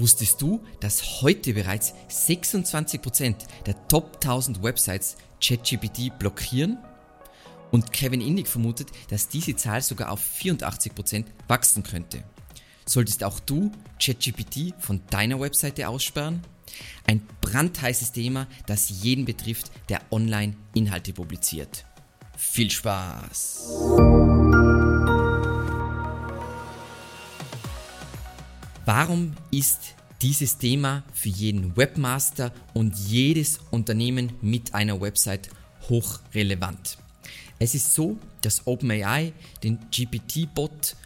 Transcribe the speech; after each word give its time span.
Wusstest 0.00 0.40
du, 0.40 0.64
dass 0.80 1.20
heute 1.20 1.52
bereits 1.52 1.92
26% 2.08 3.34
der 3.66 3.86
Top 3.88 4.14
1000 4.14 4.62
Websites 4.62 5.16
ChatGPT 5.42 6.18
blockieren? 6.18 6.78
Und 7.70 7.92
Kevin 7.92 8.22
Indig 8.22 8.48
vermutet, 8.48 8.88
dass 9.10 9.28
diese 9.28 9.54
Zahl 9.56 9.82
sogar 9.82 10.10
auf 10.10 10.22
84% 10.22 11.26
wachsen 11.48 11.82
könnte. 11.82 12.24
Solltest 12.86 13.22
auch 13.22 13.40
du 13.40 13.70
ChatGPT 14.02 14.72
von 14.78 15.02
deiner 15.10 15.38
Webseite 15.38 15.86
aussperren? 15.86 16.40
Ein 17.06 17.20
brandheißes 17.42 18.12
Thema, 18.12 18.46
das 18.66 18.88
jeden 19.02 19.26
betrifft, 19.26 19.70
der 19.90 20.00
online 20.10 20.56
Inhalte 20.72 21.12
publiziert. 21.12 21.84
Viel 22.38 22.70
Spaß! 22.70 23.68
Warum 28.92 29.34
ist 29.52 29.94
dieses 30.20 30.58
Thema 30.58 31.04
für 31.12 31.28
jeden 31.28 31.76
Webmaster 31.76 32.52
und 32.74 32.96
jedes 32.96 33.60
Unternehmen 33.70 34.32
mit 34.42 34.74
einer 34.74 35.00
Website 35.00 35.48
hochrelevant? 35.88 36.98
Es 37.60 37.76
ist 37.76 37.94
so, 37.94 38.18
dass 38.40 38.66
OpenAI 38.66 39.32
den 39.62 39.78
GPT-Bot 39.92 40.96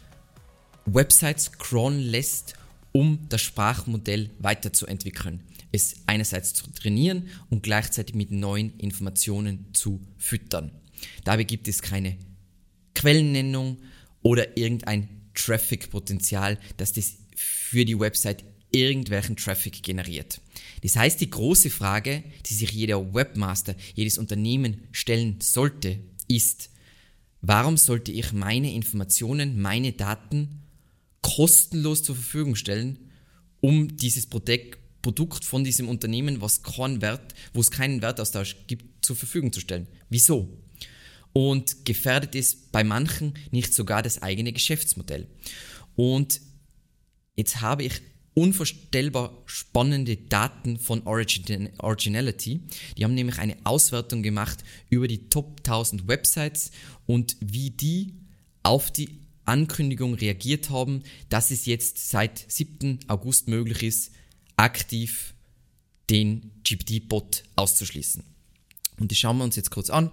Websites 0.87 1.51
crawlen 1.59 1.99
lässt, 1.99 2.55
um 2.91 3.19
das 3.29 3.41
Sprachmodell 3.41 4.31
weiterzuentwickeln, 4.39 5.41
es 5.71 5.97
einerseits 6.07 6.55
zu 6.55 6.65
trainieren 6.71 7.29
und 7.51 7.61
gleichzeitig 7.61 8.15
mit 8.15 8.31
neuen 8.31 8.75
Informationen 8.79 9.67
zu 9.73 10.01
füttern. 10.17 10.71
Dabei 11.23 11.43
gibt 11.43 11.67
es 11.67 11.83
keine 11.83 12.17
Quellennennung 12.95 13.77
oder 14.23 14.57
irgendein 14.57 15.07
Traffic-Potenzial, 15.35 16.57
das 16.77 16.93
das 16.93 17.17
für 17.35 17.85
die 17.85 17.99
Website 17.99 18.43
irgendwelchen 18.71 19.37
Traffic 19.37 19.83
generiert. 19.83 20.41
Das 20.81 20.95
heißt, 20.95 21.21
die 21.21 21.29
große 21.29 21.69
Frage, 21.69 22.23
die 22.45 22.53
sich 22.53 22.71
jeder 22.71 23.13
Webmaster, 23.13 23.75
jedes 23.93 24.17
Unternehmen 24.17 24.83
stellen 24.91 25.39
sollte, 25.41 25.99
ist, 26.27 26.69
warum 27.41 27.77
sollte 27.77 28.11
ich 28.11 28.33
meine 28.33 28.73
Informationen, 28.73 29.61
meine 29.61 29.93
Daten 29.93 30.63
kostenlos 31.21 32.03
zur 32.03 32.15
Verfügung 32.15 32.55
stellen, 32.55 32.99
um 33.61 33.95
dieses 33.97 34.27
Produkt, 34.27 35.45
von 35.45 35.63
diesem 35.63 35.87
Unternehmen, 35.87 36.41
was 36.41 36.63
keinen 36.63 37.01
Wert, 37.01 37.33
wo 37.53 37.61
es 37.61 37.71
keinen 37.71 38.01
Wertaustausch 38.01 38.55
gibt, 38.67 39.05
zur 39.05 39.15
Verfügung 39.15 39.53
zu 39.53 39.59
stellen. 39.59 39.87
Wieso? 40.09 40.49
Und 41.31 41.85
gefährdet 41.85 42.35
es 42.35 42.55
bei 42.55 42.83
manchen 42.83 43.33
nicht 43.51 43.73
sogar 43.73 44.01
das 44.01 44.21
eigene 44.21 44.51
Geschäftsmodell. 44.51 45.27
Und 45.95 46.41
Jetzt 47.35 47.61
habe 47.61 47.83
ich 47.83 48.01
unvorstellbar 48.33 49.31
spannende 49.45 50.17
Daten 50.17 50.77
von 50.77 51.03
Origin 51.03 51.69
Originality. 51.79 52.61
Die 52.97 53.03
haben 53.03 53.15
nämlich 53.15 53.39
eine 53.39 53.55
Auswertung 53.63 54.23
gemacht 54.23 54.63
über 54.89 55.07
die 55.07 55.29
Top 55.29 55.59
1000 55.59 56.07
Websites 56.07 56.71
und 57.05 57.37
wie 57.39 57.71
die 57.71 58.13
auf 58.61 58.91
die 58.91 59.09
Ankündigung 59.45 60.15
reagiert 60.15 60.69
haben, 60.69 61.03
dass 61.29 61.51
es 61.51 61.65
jetzt 61.65 62.09
seit 62.09 62.45
7. 62.51 62.99
August 63.07 63.47
möglich 63.47 63.83
ist, 63.83 64.11
aktiv 64.57 65.33
den 66.09 66.51
GPT-Bot 66.63 67.43
auszuschließen. 67.55 68.23
Und 68.99 69.11
das 69.11 69.17
schauen 69.17 69.37
wir 69.37 69.43
uns 69.43 69.55
jetzt 69.55 69.71
kurz 69.71 69.89
an. 69.89 70.11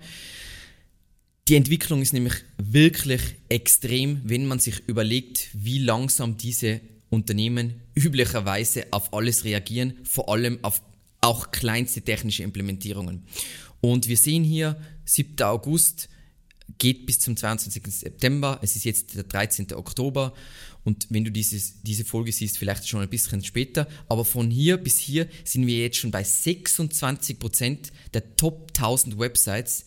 Die 1.48 1.56
Entwicklung 1.56 2.03
ist 2.03 2.12
nämlich 2.12 2.34
wirklich 2.59 3.20
extrem, 3.48 4.20
wenn 4.25 4.47
man 4.47 4.59
sich 4.59 4.81
überlegt, 4.87 5.48
wie 5.55 5.78
langsam 5.78 6.37
diese 6.37 6.81
Unternehmen 7.13 7.83
üblicherweise 7.95 8.87
auf 8.91 9.13
alles 9.13 9.45
reagieren, 9.45 9.99
vor 10.03 10.31
allem 10.31 10.59
auf 10.63 10.81
auch 11.21 11.51
kleinste 11.51 12.01
technische 12.01 12.43
Implementierungen. 12.43 13.25
Und 13.81 14.09
wir 14.09 14.17
sehen 14.17 14.45
hier, 14.45 14.81
7. 15.05 15.41
August 15.43 16.09
geht 16.78 17.05
bis 17.05 17.21
zum 17.21 17.37
22. 17.37 17.83
September. 17.87 18.59
Es 18.62 18.77
ist 18.77 18.84
jetzt 18.84 19.15
der 19.15 19.25
13. 19.25 19.75
Oktober. 19.75 20.33
Und 20.84 21.06
wenn 21.11 21.25
du 21.25 21.31
dieses, 21.31 21.83
diese 21.83 22.05
Folge 22.05 22.33
siehst, 22.33 22.59
vielleicht 22.59 22.89
schon 22.89 23.03
ein 23.03 23.11
bisschen 23.11 23.45
später. 23.45 23.87
Aber 24.09 24.25
von 24.25 24.51
hier 24.51 24.78
bis 24.78 24.99
hier 24.99 25.28
sind 25.45 25.67
wir 25.67 25.77
jetzt 25.78 25.99
schon 25.99 26.11
bei 26.11 26.22
26% 26.22 27.93
der 28.15 28.37
Top 28.37 28.72
1000 28.77 29.19
Websites, 29.19 29.84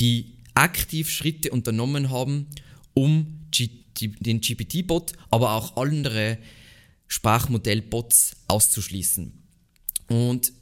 die 0.00 0.38
aktiv 0.54 1.10
Schritte 1.10 1.50
unternommen 1.50 2.10
haben, 2.10 2.48
um 2.94 3.38
den 3.98 4.40
GPT-Bot, 4.40 5.12
aber 5.30 5.52
auch 5.52 5.76
andere 5.76 6.38
Sprachmodell-Bots 7.12 8.36
auszuschließen. 8.48 9.34
Und 10.08 10.52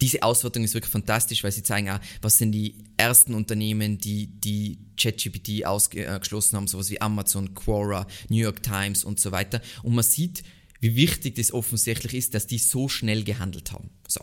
diese 0.00 0.22
Auswertung 0.22 0.62
ist 0.62 0.74
wirklich 0.74 0.92
fantastisch, 0.92 1.42
weil 1.42 1.50
sie 1.50 1.64
zeigen 1.64 1.90
auch, 1.90 1.98
was 2.22 2.38
sind 2.38 2.52
die 2.52 2.84
ersten 2.96 3.34
Unternehmen, 3.34 3.98
die 3.98 4.28
die 4.28 4.78
ChatGPT 4.96 5.64
ausgeschlossen 5.64 6.56
haben, 6.56 6.68
sowas 6.68 6.90
wie 6.90 7.00
Amazon, 7.00 7.54
Quora, 7.54 8.06
New 8.28 8.36
York 8.36 8.62
Times 8.62 9.02
und 9.02 9.18
so 9.18 9.32
weiter. 9.32 9.60
Und 9.82 9.96
man 9.96 10.04
sieht, 10.04 10.44
wie 10.78 10.94
wichtig 10.94 11.34
das 11.34 11.52
offensichtlich 11.52 12.14
ist, 12.14 12.34
dass 12.34 12.46
die 12.46 12.58
so 12.58 12.88
schnell 12.88 13.24
gehandelt 13.24 13.72
haben. 13.72 13.90
So. 14.06 14.20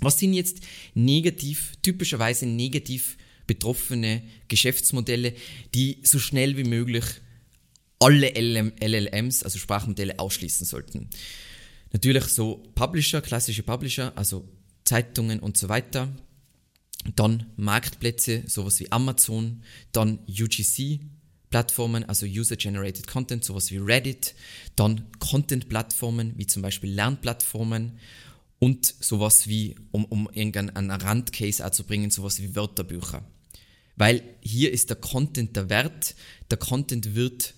Was 0.00 0.18
sind 0.18 0.32
jetzt 0.32 0.60
negativ, 0.94 1.74
typischerweise 1.82 2.46
negativ 2.46 3.18
betroffene 3.46 4.22
Geschäftsmodelle, 4.48 5.34
die 5.74 5.98
so 6.04 6.18
schnell 6.18 6.56
wie 6.56 6.64
möglich 6.64 7.04
alle 8.02 8.32
LLMs, 8.34 9.42
also 9.42 9.58
Sprachmodelle, 9.58 10.18
ausschließen 10.18 10.66
sollten. 10.66 11.08
Natürlich 11.92 12.24
so 12.24 12.62
Publisher, 12.74 13.20
klassische 13.20 13.62
Publisher, 13.62 14.12
also 14.16 14.48
Zeitungen 14.84 15.40
und 15.40 15.56
so 15.56 15.68
weiter. 15.68 16.08
Dann 17.16 17.46
Marktplätze, 17.56 18.44
sowas 18.46 18.78
wie 18.80 18.90
Amazon, 18.90 19.62
dann 19.92 20.20
UGC, 20.28 21.00
Plattformen, 21.50 22.04
also 22.04 22.24
User-Generated 22.24 23.06
Content, 23.06 23.44
sowas 23.44 23.70
wie 23.70 23.76
Reddit, 23.76 24.34
dann 24.74 25.04
Content-Plattformen, 25.18 26.32
wie 26.36 26.46
zum 26.46 26.62
Beispiel 26.62 26.90
Lernplattformen 26.90 27.98
und 28.58 28.94
sowas 29.00 29.48
wie, 29.48 29.74
um, 29.90 30.04
um 30.06 30.28
irgendeinen 30.32 30.90
Randcase 30.90 31.64
auch 31.64 31.70
zu 31.70 31.84
bringen, 31.84 32.10
sowas 32.10 32.40
wie 32.40 32.56
Wörterbücher. 32.56 33.22
Weil 33.96 34.22
hier 34.40 34.72
ist 34.72 34.88
der 34.88 34.96
Content 34.96 35.54
der 35.56 35.68
Wert, 35.68 36.14
der 36.50 36.56
Content 36.56 37.14
wird 37.14 37.54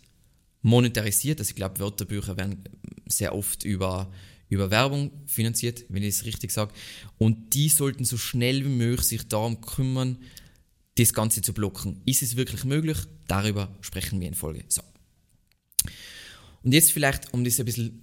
monetarisiert. 0.64 1.38
Also 1.38 1.50
ich 1.50 1.56
glaube, 1.56 1.78
Wörterbücher 1.78 2.36
werden 2.36 2.64
sehr 3.06 3.34
oft 3.34 3.64
über, 3.64 4.10
über 4.48 4.70
Werbung 4.70 5.12
finanziert, 5.26 5.84
wenn 5.90 6.02
ich 6.02 6.16
es 6.16 6.24
richtig 6.24 6.50
sage. 6.50 6.72
Und 7.18 7.54
die 7.54 7.68
sollten 7.68 8.04
so 8.04 8.16
schnell 8.16 8.64
wie 8.64 8.70
möglich 8.70 9.06
sich 9.06 9.28
darum 9.28 9.60
kümmern, 9.60 10.18
das 10.96 11.12
Ganze 11.12 11.42
zu 11.42 11.52
blocken. 11.52 12.00
Ist 12.06 12.22
es 12.22 12.36
wirklich 12.36 12.64
möglich? 12.64 12.96
Darüber 13.28 13.76
sprechen 13.82 14.20
wir 14.20 14.28
in 14.28 14.34
Folge. 14.34 14.64
So. 14.68 14.82
Und 16.62 16.72
jetzt 16.72 16.92
vielleicht, 16.92 17.34
um 17.34 17.44
das 17.44 17.60
ein 17.60 17.66
bisschen 17.66 18.02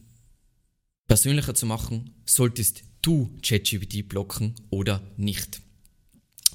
persönlicher 1.07 1.55
zu 1.55 1.65
machen, 1.65 2.13
solltest 2.25 2.83
du 3.01 3.35
ChatGPT 3.41 4.07
blocken 4.07 4.53
oder 4.69 5.01
nicht. 5.17 5.61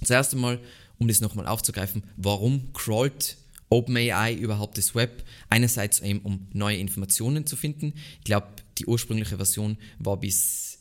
Zuerst 0.05 0.35
einmal, 0.35 0.61
um 0.99 1.09
das 1.09 1.21
nochmal 1.21 1.49
aufzugreifen, 1.49 2.05
warum 2.17 2.73
crawlt 2.73 3.39
OpenAI 3.69 4.35
überhaupt 4.35 4.79
das 4.79 4.95
Web. 4.95 5.25
Einerseits 5.49 6.01
eben, 6.01 6.21
um 6.21 6.49
neue 6.53 6.79
Informationen 6.79 7.47
zu 7.47 7.57
finden. 7.57 7.95
Ich 8.19 8.25
glaube, 8.25 8.49
die 8.79 8.87
ursprüngliche 8.87 9.37
Version 9.37 9.79
war 9.99 10.19
bis 10.19 10.79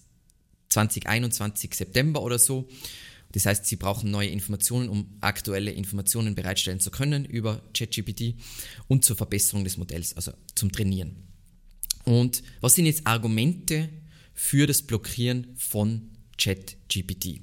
2021 0.70 1.74
September 1.74 2.22
oder 2.22 2.40
so. 2.40 2.68
Das 3.32 3.46
heißt, 3.46 3.66
sie 3.66 3.76
brauchen 3.76 4.12
neue 4.12 4.30
Informationen, 4.30 4.88
um 4.88 5.18
aktuelle 5.20 5.72
Informationen 5.72 6.36
bereitstellen 6.36 6.80
zu 6.80 6.90
können 6.90 7.26
über 7.26 7.62
ChatGPT 7.74 8.36
und 8.88 9.04
zur 9.04 9.18
Verbesserung 9.18 9.64
des 9.64 9.78
Modells, 9.78 10.16
also 10.16 10.32
zum 10.56 10.72
Trainieren. 10.72 11.18
Und 12.06 12.44
was 12.62 12.76
sind 12.76 12.86
jetzt 12.86 13.06
Argumente 13.06 13.90
für 14.34 14.68
das 14.68 14.84
Blockieren 14.84 15.48
von 15.58 16.12
ChatGPT? 16.38 17.42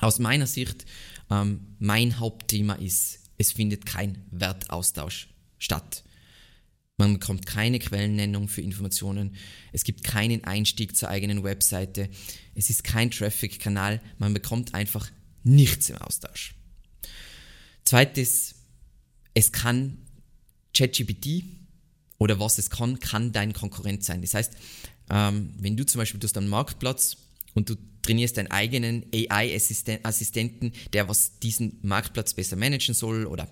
Aus 0.00 0.18
meiner 0.18 0.46
Sicht, 0.46 0.86
ähm, 1.30 1.76
mein 1.78 2.18
Hauptthema 2.18 2.74
ist 2.74 3.20
es 3.40 3.52
findet 3.52 3.86
kein 3.86 4.22
Wertaustausch 4.30 5.28
statt. 5.58 6.04
Man 6.98 7.14
bekommt 7.14 7.46
keine 7.46 7.78
Quellennennung 7.78 8.48
für 8.48 8.60
Informationen. 8.60 9.34
Es 9.72 9.84
gibt 9.84 10.04
keinen 10.04 10.44
Einstieg 10.44 10.94
zur 10.94 11.08
eigenen 11.08 11.42
Webseite. 11.42 12.10
Es 12.54 12.68
ist 12.68 12.84
kein 12.84 13.10
Traffic-Kanal. 13.10 14.02
Man 14.18 14.34
bekommt 14.34 14.74
einfach 14.74 15.10
nichts 15.42 15.88
im 15.88 15.96
Austausch. 15.96 16.54
Zweites, 17.86 18.56
es 19.32 19.52
kann 19.52 19.96
ChatGPT 20.74 21.44
oder 22.18 22.38
was 22.40 22.58
es 22.58 22.68
kann, 22.68 23.00
kann 23.00 23.32
dein 23.32 23.54
Konkurrent 23.54 24.04
sein. 24.04 24.20
Das 24.20 24.34
heißt, 24.34 24.52
ähm, 25.08 25.54
wenn 25.58 25.78
du 25.78 25.86
zum 25.86 26.00
Beispiel 26.00 26.20
du 26.20 26.26
hast 26.26 26.36
einen 26.36 26.50
Marktplatz 26.50 27.16
und 27.54 27.70
du 27.70 27.76
trainierst 28.02 28.36
deinen 28.36 28.50
eigenen 28.50 29.04
AI-Assistenten, 29.14 30.72
der 30.92 31.08
was 31.08 31.38
diesen 31.38 31.78
Marktplatz 31.82 32.34
besser 32.34 32.56
managen 32.56 32.94
soll 32.94 33.26
oder 33.26 33.48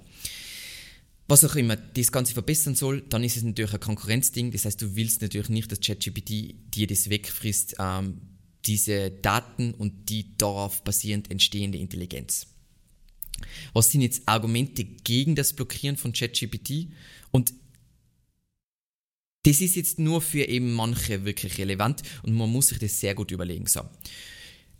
was 1.28 1.44
auch 1.44 1.56
immer 1.56 1.76
das 1.76 2.10
Ganze 2.10 2.32
verbessern 2.32 2.74
soll, 2.74 3.02
dann 3.02 3.22
ist 3.22 3.36
es 3.36 3.42
natürlich 3.42 3.74
ein 3.74 3.80
Konkurrenzding. 3.80 4.50
Das 4.50 4.64
heißt, 4.64 4.80
du 4.80 4.96
willst 4.96 5.20
natürlich 5.20 5.50
nicht, 5.50 5.70
dass 5.70 5.80
ChatGPT 5.80 6.54
dir 6.74 6.86
das 6.86 7.10
wegfrisst, 7.10 7.76
ähm, 7.78 8.22
diese 8.64 9.10
Daten 9.10 9.74
und 9.74 10.08
die 10.08 10.36
darauf 10.38 10.82
basierend 10.82 11.30
entstehende 11.30 11.76
Intelligenz. 11.76 12.46
Was 13.74 13.92
sind 13.92 14.00
jetzt 14.00 14.22
Argumente 14.26 14.84
gegen 14.84 15.34
das 15.34 15.52
Blockieren 15.52 15.98
von 15.98 16.12
ChatGPT? 16.12 16.88
Und 17.30 17.52
das 19.44 19.60
ist 19.60 19.76
jetzt 19.76 19.98
nur 19.98 20.20
für 20.20 20.48
eben 20.48 20.72
manche 20.72 21.24
wirklich 21.24 21.58
relevant 21.58 22.02
und 22.22 22.34
man 22.34 22.50
muss 22.50 22.68
sich 22.68 22.78
das 22.78 23.00
sehr 23.00 23.14
gut 23.14 23.30
überlegen. 23.30 23.66
So. 23.66 23.82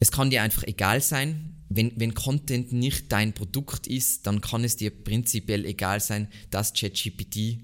Es 0.01 0.13
kann 0.13 0.31
dir 0.31 0.43
einfach 0.43 0.63
egal 0.65 1.01
sein, 1.01 1.55
wenn, 1.69 1.93
wenn 1.97 2.15
Content 2.15 2.73
nicht 2.73 3.13
dein 3.13 3.33
Produkt 3.33 3.87
ist, 3.87 4.27
dann 4.27 4.41
kann 4.41 4.65
es 4.65 4.77
dir 4.77 4.91
prinzipiell 4.91 5.65
egal 5.65 6.01
sein, 6.01 6.29
dass 6.51 6.73
ChatGPT 6.73 7.59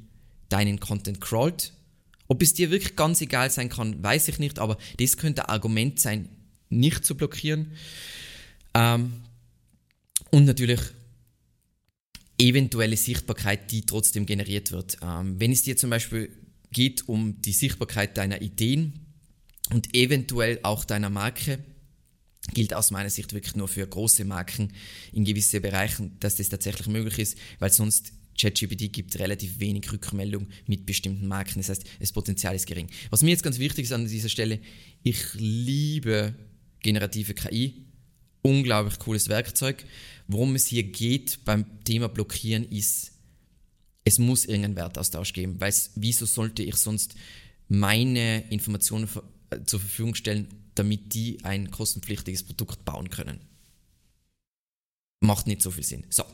deinen 0.48 0.78
Content 0.78 1.20
crawlt. 1.20 1.72
Ob 2.28 2.42
es 2.42 2.54
dir 2.54 2.70
wirklich 2.70 2.96
ganz 2.96 3.20
egal 3.20 3.50
sein 3.50 3.68
kann, 3.68 4.02
weiß 4.02 4.28
ich 4.28 4.38
nicht, 4.38 4.58
aber 4.58 4.78
das 4.98 5.16
könnte 5.16 5.48
ein 5.48 5.54
Argument 5.54 6.00
sein, 6.00 6.28
nicht 6.68 7.04
zu 7.04 7.16
blockieren. 7.16 7.72
Ähm, 8.74 9.12
und 10.30 10.44
natürlich 10.44 10.80
eventuelle 12.38 12.96
Sichtbarkeit, 12.96 13.70
die 13.70 13.86
trotzdem 13.86 14.26
generiert 14.26 14.72
wird. 14.72 14.98
Ähm, 15.02 15.38
wenn 15.38 15.52
es 15.52 15.62
dir 15.62 15.76
zum 15.76 15.90
Beispiel 15.90 16.30
geht 16.72 17.08
um 17.08 17.40
die 17.40 17.52
Sichtbarkeit 17.52 18.18
deiner 18.18 18.42
Ideen 18.42 19.06
und 19.70 19.94
eventuell 19.94 20.58
auch 20.62 20.84
deiner 20.84 21.10
Marke, 21.10 21.58
gilt 22.52 22.74
aus 22.74 22.90
meiner 22.90 23.10
Sicht 23.10 23.32
wirklich 23.32 23.56
nur 23.56 23.68
für 23.68 23.86
große 23.86 24.24
Marken 24.24 24.72
in 25.12 25.24
gewissen 25.24 25.62
Bereichen, 25.62 26.16
dass 26.20 26.36
das 26.36 26.48
tatsächlich 26.48 26.86
möglich 26.88 27.18
ist, 27.18 27.38
weil 27.58 27.72
sonst 27.72 28.12
ChatGPT 28.38 28.92
gibt 28.92 29.18
relativ 29.18 29.60
wenig 29.60 29.90
Rückmeldung 29.92 30.48
mit 30.66 30.86
bestimmten 30.86 31.26
Marken. 31.26 31.60
Das 31.60 31.68
heißt, 31.68 31.84
das 32.00 32.12
Potenzial 32.12 32.54
ist 32.54 32.66
gering. 32.66 32.88
Was 33.10 33.22
mir 33.22 33.30
jetzt 33.30 33.44
ganz 33.44 33.58
wichtig 33.58 33.84
ist 33.84 33.92
an 33.92 34.06
dieser 34.06 34.28
Stelle, 34.28 34.58
ich 35.02 35.22
liebe 35.34 36.34
generative 36.80 37.34
KI. 37.34 37.84
Unglaublich 38.42 38.98
cooles 38.98 39.28
Werkzeug. 39.28 39.84
Worum 40.28 40.54
es 40.54 40.66
hier 40.66 40.82
geht 40.82 41.44
beim 41.44 41.64
Thema 41.84 42.08
Blockieren 42.08 42.68
ist, 42.68 43.12
es 44.04 44.18
muss 44.18 44.44
irgendeinen 44.44 44.76
Wertaustausch 44.76 45.32
geben, 45.32 45.60
weil 45.60 45.72
wieso 45.94 46.26
sollte 46.26 46.62
ich 46.62 46.76
sonst 46.76 47.14
meine 47.68 48.44
Informationen 48.50 49.08
äh, 49.48 49.62
zur 49.64 49.80
Verfügung 49.80 50.14
stellen, 50.14 50.48
damit 50.74 51.14
die 51.14 51.44
ein 51.44 51.70
kostenpflichtiges 51.70 52.42
Produkt 52.42 52.84
bauen 52.84 53.10
können. 53.10 53.40
Macht 55.20 55.46
nicht 55.46 55.62
so 55.62 55.70
viel 55.70 55.84
Sinn. 55.84 56.04
So, 56.10 56.24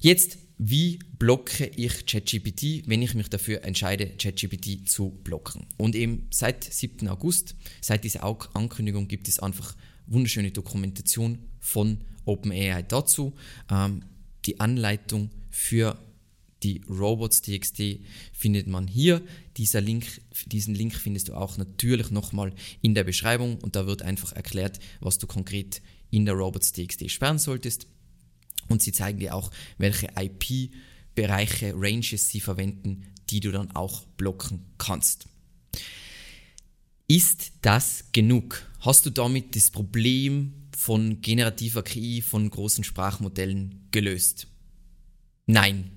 jetzt, 0.00 0.38
wie 0.58 0.98
blocke 1.18 1.66
ich 1.66 2.06
ChatGPT, 2.06 2.88
wenn 2.88 3.02
ich 3.02 3.14
mich 3.14 3.28
dafür 3.28 3.64
entscheide, 3.64 4.08
ChatGPT 4.16 4.88
zu 4.88 5.10
blocken? 5.10 5.66
Und 5.76 5.94
eben 5.94 6.28
seit 6.30 6.64
7. 6.64 7.08
August, 7.08 7.54
seit 7.80 8.04
dieser 8.04 8.24
Ankündigung, 8.54 9.08
gibt 9.08 9.28
es 9.28 9.38
einfach 9.38 9.76
wunderschöne 10.06 10.52
Dokumentation 10.52 11.38
von 11.60 11.98
OpenAI 12.24 12.82
dazu. 12.82 13.34
Ähm, 13.70 14.02
die 14.44 14.60
Anleitung 14.60 15.30
für 15.50 15.98
die 16.62 16.80
Robots.txt 16.88 18.00
findet 18.32 18.66
man 18.66 18.86
hier. 18.86 19.22
Dieser 19.56 19.80
Link, 19.80 20.22
diesen 20.46 20.74
Link 20.74 20.94
findest 20.94 21.28
du 21.28 21.34
auch 21.34 21.58
natürlich 21.58 22.10
nochmal 22.10 22.54
in 22.80 22.94
der 22.94 23.04
Beschreibung 23.04 23.58
und 23.58 23.76
da 23.76 23.86
wird 23.86 24.02
einfach 24.02 24.32
erklärt, 24.32 24.78
was 25.00 25.18
du 25.18 25.26
konkret 25.26 25.82
in 26.10 26.24
der 26.24 26.34
Robots.txt 26.34 27.10
sperren 27.10 27.38
solltest. 27.38 27.86
Und 28.68 28.82
sie 28.82 28.92
zeigen 28.92 29.18
dir 29.18 29.34
auch, 29.34 29.50
welche 29.78 30.08
IP-Bereiche, 30.16 31.72
Ranges 31.76 32.30
sie 32.30 32.40
verwenden, 32.40 33.06
die 33.30 33.40
du 33.40 33.52
dann 33.52 33.70
auch 33.72 34.04
blocken 34.16 34.64
kannst. 34.78 35.28
Ist 37.08 37.52
das 37.62 38.06
genug? 38.12 38.66
Hast 38.80 39.06
du 39.06 39.10
damit 39.10 39.54
das 39.54 39.70
Problem 39.70 40.68
von 40.76 41.20
generativer 41.20 41.82
KI, 41.82 42.22
von 42.22 42.50
großen 42.50 42.82
Sprachmodellen 42.82 43.86
gelöst? 43.92 44.48
Nein, 45.46 45.92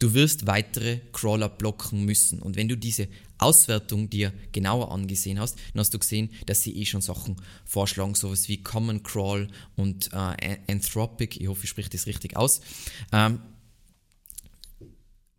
Du 0.00 0.14
wirst 0.14 0.46
weitere 0.46 1.00
Crawler 1.12 1.50
blocken 1.50 2.04
müssen. 2.06 2.40
Und 2.40 2.56
wenn 2.56 2.68
du 2.68 2.76
diese 2.76 3.06
Auswertung 3.38 4.10
dir 4.10 4.32
genauer 4.50 4.90
angesehen 4.90 5.38
hast, 5.38 5.58
dann 5.72 5.80
hast 5.80 5.94
du 5.94 5.98
gesehen, 5.98 6.30
dass 6.46 6.62
sie 6.62 6.74
eh 6.76 6.86
schon 6.86 7.02
Sachen 7.02 7.36
vorschlagen, 7.64 8.14
sowas 8.14 8.48
wie 8.48 8.62
Common 8.62 9.02
Crawl 9.02 9.48
und 9.76 10.10
äh, 10.12 10.56
Anthropic. 10.68 11.38
Ich 11.38 11.48
hoffe, 11.48 11.64
ich 11.64 11.70
spreche 11.70 11.90
das 11.90 12.06
richtig 12.06 12.36
aus. 12.36 12.62
Ähm, 13.12 13.40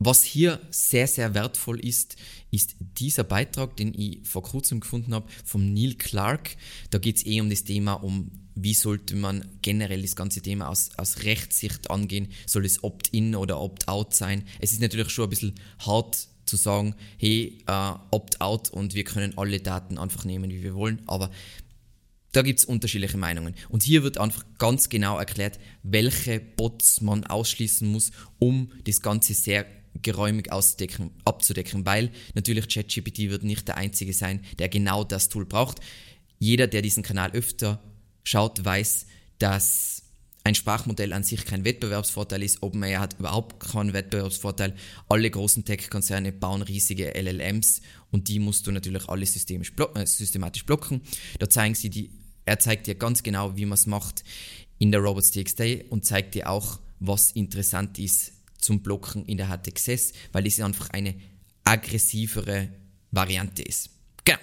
was 0.03 0.23
hier 0.23 0.59
sehr, 0.71 1.05
sehr 1.05 1.35
wertvoll 1.35 1.79
ist, 1.79 2.15
ist 2.49 2.75
dieser 2.79 3.23
Beitrag, 3.23 3.77
den 3.77 3.93
ich 3.93 4.27
vor 4.27 4.41
kurzem 4.41 4.79
gefunden 4.79 5.13
habe, 5.13 5.29
vom 5.45 5.73
Neil 5.73 5.93
Clark. 5.93 6.57
Da 6.89 6.97
geht 6.97 7.17
es 7.17 7.25
eh 7.27 7.39
um 7.39 7.51
das 7.51 7.65
Thema, 7.65 7.93
um 7.93 8.31
wie 8.55 8.73
sollte 8.73 9.15
man 9.15 9.45
generell 9.61 10.01
das 10.01 10.15
ganze 10.15 10.41
Thema 10.41 10.69
aus, 10.69 10.89
aus 10.97 11.23
Rechtssicht 11.23 11.91
angehen. 11.91 12.29
Soll 12.47 12.65
es 12.65 12.83
Opt-in 12.83 13.35
oder 13.35 13.61
Opt-out 13.61 14.15
sein? 14.15 14.43
Es 14.59 14.71
ist 14.71 14.81
natürlich 14.81 15.11
schon 15.11 15.25
ein 15.25 15.29
bisschen 15.29 15.53
hart 15.85 16.27
zu 16.45 16.57
sagen, 16.57 16.95
hey, 17.19 17.63
uh, 17.69 17.99
Opt-out 18.09 18.71
und 18.71 18.95
wir 18.95 19.03
können 19.03 19.37
alle 19.37 19.59
Daten 19.59 19.99
einfach 19.99 20.25
nehmen, 20.25 20.49
wie 20.49 20.63
wir 20.63 20.73
wollen. 20.73 21.03
Aber 21.05 21.29
da 22.31 22.41
gibt 22.41 22.57
es 22.57 22.65
unterschiedliche 22.65 23.17
Meinungen. 23.17 23.53
Und 23.69 23.83
hier 23.83 24.01
wird 24.01 24.17
einfach 24.17 24.45
ganz 24.57 24.89
genau 24.89 25.19
erklärt, 25.19 25.59
welche 25.83 26.39
Bots 26.39 27.01
man 27.01 27.23
ausschließen 27.23 27.87
muss, 27.87 28.11
um 28.39 28.71
das 28.85 29.01
Ganze 29.01 29.35
sehr 29.35 29.67
geräumig 30.01 30.51
auszudecken, 30.51 31.11
abzudecken, 31.25 31.85
weil 31.85 32.11
natürlich 32.33 32.67
ChatGPT 32.67 33.29
wird 33.29 33.43
nicht 33.43 33.67
der 33.67 33.77
einzige 33.77 34.13
sein, 34.13 34.41
der 34.59 34.69
genau 34.69 35.03
das 35.03 35.29
Tool 35.29 35.45
braucht. 35.45 35.79
Jeder, 36.39 36.67
der 36.67 36.81
diesen 36.81 37.03
Kanal 37.03 37.31
öfter 37.31 37.81
schaut, 38.23 38.63
weiß, 38.63 39.05
dass 39.39 40.03
ein 40.43 40.55
Sprachmodell 40.55 41.13
an 41.13 41.23
sich 41.23 41.45
kein 41.45 41.65
Wettbewerbsvorteil 41.65 42.41
ist. 42.41 42.63
OpenAI 42.63 42.95
hat 42.95 43.19
überhaupt 43.19 43.59
keinen 43.59 43.93
Wettbewerbsvorteil. 43.93 44.73
Alle 45.07 45.29
großen 45.29 45.65
Tech-Konzerne 45.65 46.31
bauen 46.31 46.63
riesige 46.63 47.13
LLMs 47.13 47.81
und 48.09 48.27
die 48.27 48.39
musst 48.39 48.65
du 48.65 48.71
natürlich 48.71 49.07
alle 49.07 49.25
blo 49.75 49.89
äh, 49.93 50.05
systematisch 50.05 50.65
blocken. 50.65 51.01
Da 51.37 51.49
zeigen 51.49 51.75
sie 51.75 51.89
die, 51.89 52.11
er 52.45 52.57
zeigt 52.57 52.87
dir 52.87 52.95
ganz 52.95 53.21
genau, 53.21 53.55
wie 53.55 53.65
man 53.65 53.75
es 53.75 53.85
macht 53.85 54.23
in 54.79 54.91
der 54.91 55.01
Robots.txt 55.01 55.61
und 55.89 56.05
zeigt 56.05 56.33
dir 56.33 56.49
auch, 56.49 56.79
was 56.99 57.31
interessant 57.31 57.99
ist 57.99 58.33
zum 58.61 58.81
Blocken 58.81 59.25
in 59.25 59.37
der 59.37 59.47
HTXS, 59.49 60.13
weil 60.31 60.47
es 60.47 60.59
einfach 60.59 60.89
eine 60.91 61.15
aggressivere 61.63 62.69
Variante 63.11 63.61
ist. 63.61 63.89
Genau. 64.23 64.39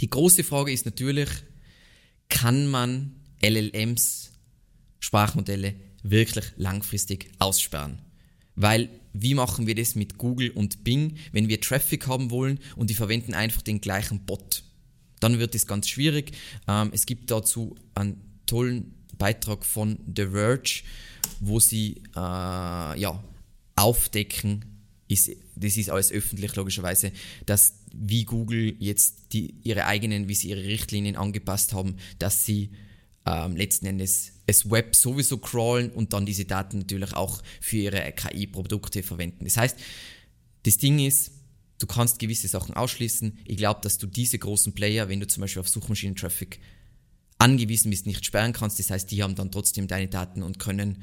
Die 0.00 0.10
große 0.10 0.44
Frage 0.44 0.72
ist 0.72 0.84
natürlich, 0.86 1.28
kann 2.28 2.66
man 2.66 3.16
LLMs, 3.42 4.32
Sprachmodelle 5.00 5.74
wirklich 6.02 6.44
langfristig 6.56 7.30
aussperren? 7.38 8.00
Weil 8.54 8.88
wie 9.12 9.34
machen 9.34 9.66
wir 9.66 9.74
das 9.74 9.94
mit 9.94 10.18
Google 10.18 10.50
und 10.50 10.84
Bing, 10.84 11.16
wenn 11.32 11.48
wir 11.48 11.60
Traffic 11.60 12.06
haben 12.06 12.30
wollen 12.30 12.58
und 12.76 12.90
die 12.90 12.94
verwenden 12.94 13.34
einfach 13.34 13.62
den 13.62 13.80
gleichen 13.80 14.20
Bot? 14.20 14.62
Dann 15.20 15.38
wird 15.38 15.54
es 15.54 15.66
ganz 15.66 15.88
schwierig. 15.88 16.32
Ähm, 16.68 16.90
es 16.92 17.06
gibt 17.06 17.30
dazu 17.30 17.74
einen 17.94 18.40
tollen 18.46 18.94
Beitrag 19.18 19.64
von 19.64 19.98
The 20.14 20.26
Verge, 20.28 20.82
wo 21.40 21.60
sie 21.60 22.02
äh, 22.14 22.18
ja, 22.20 23.22
aufdecken, 23.76 24.64
ist, 25.08 25.30
das 25.54 25.76
ist 25.76 25.90
alles 25.90 26.10
öffentlich 26.10 26.54
logischerweise, 26.56 27.12
dass 27.46 27.74
wie 27.92 28.24
Google 28.24 28.74
jetzt 28.78 29.32
die, 29.32 29.54
ihre 29.62 29.86
eigenen, 29.86 30.28
wie 30.28 30.34
sie 30.34 30.50
ihre 30.50 30.64
Richtlinien 30.64 31.16
angepasst 31.16 31.72
haben, 31.72 31.96
dass 32.18 32.44
sie 32.44 32.70
ähm, 33.24 33.56
letzten 33.56 33.86
Endes 33.86 34.32
das 34.46 34.70
Web 34.70 34.94
sowieso 34.94 35.38
crawlen 35.38 35.90
und 35.90 36.12
dann 36.12 36.26
diese 36.26 36.44
Daten 36.44 36.78
natürlich 36.78 37.14
auch 37.14 37.42
für 37.60 37.76
ihre 37.76 38.12
KI-Produkte 38.12 39.02
verwenden. 39.02 39.44
Das 39.44 39.56
heißt, 39.56 39.76
das 40.64 40.78
Ding 40.78 40.98
ist, 40.98 41.32
du 41.78 41.86
kannst 41.86 42.18
gewisse 42.18 42.48
Sachen 42.48 42.74
ausschließen. 42.74 43.38
Ich 43.44 43.56
glaube, 43.56 43.80
dass 43.82 43.98
du 43.98 44.06
diese 44.06 44.38
großen 44.38 44.72
Player, 44.72 45.08
wenn 45.08 45.20
du 45.20 45.26
zum 45.26 45.42
Beispiel 45.42 45.60
auf 45.60 45.68
Suchmaschinen-Traffic 45.68 46.60
angewiesen 47.38 47.90
bist, 47.90 48.06
nicht 48.06 48.24
sperren 48.24 48.52
kannst. 48.52 48.78
Das 48.78 48.90
heißt, 48.90 49.10
die 49.10 49.22
haben 49.22 49.34
dann 49.34 49.50
trotzdem 49.50 49.88
deine 49.88 50.08
Daten 50.08 50.42
und 50.42 50.58
können 50.58 51.02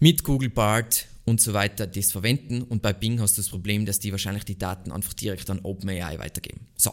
mit 0.00 0.24
Google 0.24 0.50
Bart 0.50 1.06
und 1.24 1.40
so 1.40 1.52
weiter 1.52 1.86
das 1.86 2.12
verwenden. 2.12 2.62
Und 2.62 2.82
bei 2.82 2.92
Bing 2.92 3.20
hast 3.20 3.36
du 3.36 3.42
das 3.42 3.50
Problem, 3.50 3.86
dass 3.86 4.00
die 4.00 4.10
wahrscheinlich 4.10 4.44
die 4.44 4.58
Daten 4.58 4.90
einfach 4.90 5.12
direkt 5.12 5.48
an 5.50 5.60
OpenAI 5.60 6.18
weitergeben. 6.18 6.66
So. 6.76 6.92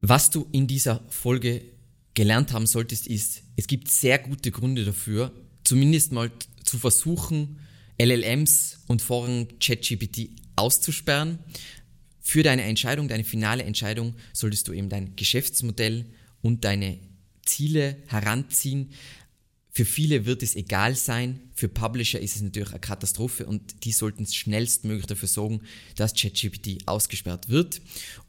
Was 0.00 0.30
du 0.30 0.46
in 0.52 0.66
dieser 0.66 1.02
Folge 1.08 1.62
gelernt 2.14 2.52
haben 2.52 2.66
solltest, 2.66 3.06
ist, 3.06 3.42
es 3.56 3.66
gibt 3.66 3.88
sehr 3.88 4.18
gute 4.18 4.50
Gründe 4.50 4.84
dafür, 4.84 5.32
zumindest 5.64 6.12
mal 6.12 6.30
zu 6.64 6.78
versuchen, 6.78 7.60
LLMs 7.98 8.80
und 8.88 9.02
vorrangig 9.02 9.60
ChatGPT 9.60 10.30
auszusperren. 10.56 11.38
Für 12.20 12.42
deine 12.42 12.62
Entscheidung, 12.62 13.08
deine 13.08 13.24
finale 13.24 13.62
Entscheidung, 13.62 14.14
solltest 14.32 14.68
du 14.68 14.72
eben 14.72 14.88
dein 14.88 15.14
Geschäftsmodell 15.16 16.06
und 16.42 16.64
deine 16.64 16.98
Ziele 17.46 17.96
heranziehen. 18.06 18.90
Für 19.70 19.84
viele 19.84 20.26
wird 20.26 20.42
es 20.42 20.56
egal 20.56 20.94
sein, 20.94 21.40
für 21.54 21.68
Publisher 21.68 22.20
ist 22.20 22.36
es 22.36 22.42
natürlich 22.42 22.70
eine 22.70 22.80
Katastrophe 22.80 23.46
und 23.46 23.84
die 23.84 23.92
sollten 23.92 24.26
schnellstmöglich 24.26 25.06
dafür 25.06 25.28
sorgen, 25.28 25.60
dass 25.96 26.14
ChatGPT 26.14 26.86
ausgesperrt 26.86 27.48
wird. 27.48 27.80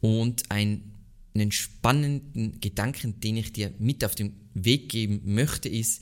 Und 0.01 0.49
ein, 0.51 0.93
einen 1.33 1.51
spannenden 1.51 2.59
Gedanken, 2.59 3.19
den 3.19 3.37
ich 3.37 3.53
dir 3.53 3.73
mit 3.79 4.03
auf 4.03 4.15
den 4.15 4.35
Weg 4.53 4.89
geben 4.89 5.21
möchte, 5.25 5.69
ist, 5.69 6.01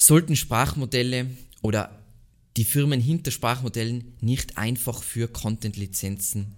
sollten 0.00 0.36
Sprachmodelle 0.36 1.30
oder 1.62 2.02
die 2.56 2.64
Firmen 2.64 3.00
hinter 3.00 3.30
Sprachmodellen 3.30 4.14
nicht 4.20 4.58
einfach 4.58 5.02
für 5.02 5.28
Content-Lizenzen 5.28 6.54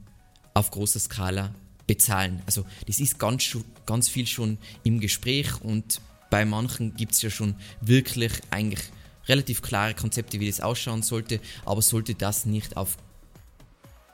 auf 0.55 0.71
großer 0.71 0.99
Skala 0.99 1.55
bezahlen. 1.87 2.43
Also 2.47 2.65
das 2.87 3.01
ist 3.01 3.19
ganz, 3.19 3.57
ganz 3.87 4.09
viel 4.09 4.27
schon 4.27 4.59
im 4.83 5.01
Gespräch 5.01 5.61
und 5.63 6.01
bei 6.31 6.45
manchen 6.45 6.95
gibt 6.95 7.13
es 7.13 7.23
ja 7.23 7.31
schon 7.31 7.55
wirklich 7.81 8.33
eigentlich 8.51 8.83
relativ 9.27 9.63
klare 9.63 9.95
Konzepte, 9.95 10.41
wie 10.41 10.49
das 10.49 10.61
ausschauen 10.61 11.03
sollte, 11.03 11.41
aber 11.65 11.83
sollte 11.83 12.15
das 12.15 12.47
nicht 12.47 12.77
auf 12.77 12.97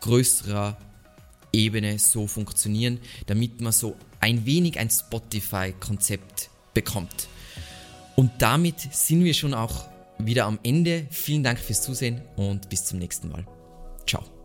größerer 0.01 0.77
Ebene 1.53 1.99
so 1.99 2.27
funktionieren, 2.27 3.01
damit 3.27 3.61
man 3.61 3.73
so 3.73 3.97
ein 4.21 4.47
wenig 4.47 4.79
ein 4.79 4.91
Spotify-Konzept 4.91 6.51
bekommt. 6.75 7.29
Und 8.17 8.31
damit 8.39 8.81
sind 8.93 9.25
wir 9.25 9.35
schon 9.35 9.55
auch 9.55 9.89
wieder 10.19 10.45
am 10.45 10.59
Ende. 10.63 11.07
Vielen 11.11 11.43
Dank 11.43 11.59
fürs 11.59 11.83
Zusehen 11.83 12.21
und 12.37 12.69
bis 12.69 12.85
zum 12.85 12.99
nächsten 12.99 13.29
Mal. 13.29 13.47
Ciao. 14.07 14.40